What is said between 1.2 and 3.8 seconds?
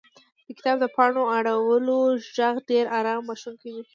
اړولو ږغ ډېر آرام بښونکی